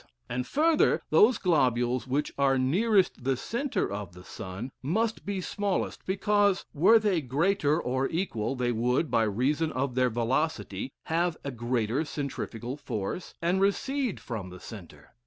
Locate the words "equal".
8.09-8.55